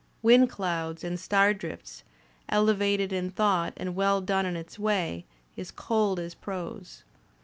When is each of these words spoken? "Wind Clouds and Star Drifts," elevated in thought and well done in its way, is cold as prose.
"Wind 0.23 0.49
Clouds 0.49 1.03
and 1.03 1.19
Star 1.19 1.53
Drifts," 1.53 2.03
elevated 2.49 3.13
in 3.13 3.29
thought 3.29 3.73
and 3.77 3.93
well 3.93 4.19
done 4.19 4.47
in 4.47 4.55
its 4.57 4.79
way, 4.79 5.27
is 5.55 5.69
cold 5.69 6.19
as 6.19 6.33
prose. 6.33 7.03